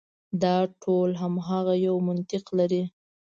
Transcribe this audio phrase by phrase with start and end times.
[0.41, 2.83] دا ټول هماغه یو منطق لري.